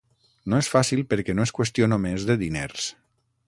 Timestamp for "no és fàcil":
0.53-1.01